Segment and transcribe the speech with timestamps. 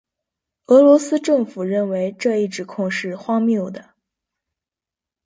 [0.65, 3.93] 俄罗斯政府认为这一指控是“荒谬的”。